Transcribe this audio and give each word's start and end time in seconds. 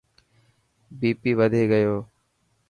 بي 0.99 1.09
پي 1.21 1.31
وڌي 1.39 1.63
گيو 1.71 1.95
هي. 1.97 1.99